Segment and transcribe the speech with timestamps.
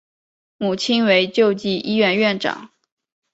[0.57, 2.71] 母亲为救济医院院长。